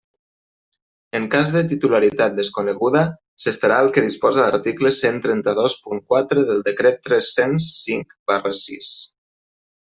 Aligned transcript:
En 1.17 1.25
cas 1.35 1.51
de 1.55 1.61
titularitat 1.73 2.39
desconeguda 2.39 3.03
s'estarà 3.45 3.77
al 3.83 3.91
que 3.99 4.05
disposa 4.07 4.47
l'article 4.47 4.93
cent 5.03 5.23
trenta-dos 5.29 5.77
punt 5.85 6.03
quatre 6.15 6.49
del 6.51 6.67
Decret 6.73 7.01
tres-cents 7.11 7.71
cinc 7.87 8.21
barra 8.35 8.59
sis. 8.65 8.93